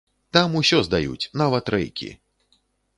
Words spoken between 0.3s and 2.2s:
Там усё здаюць, нават рэйкі.